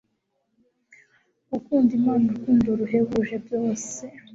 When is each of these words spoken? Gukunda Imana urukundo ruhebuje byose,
Gukunda 1.51 1.91
Imana 1.99 2.23
urukundo 2.27 2.67
ruhebuje 2.79 3.35
byose, 3.45 3.93